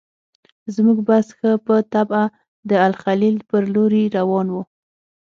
[0.75, 2.25] زموږ بس ښه په طبعه
[2.69, 4.55] د الخلیل پر لوري روان و.